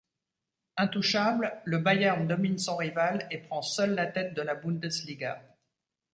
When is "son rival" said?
2.57-3.27